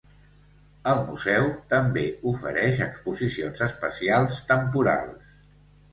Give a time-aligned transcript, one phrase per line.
[0.93, 5.41] El museu també ofereix exposicions especials temporals.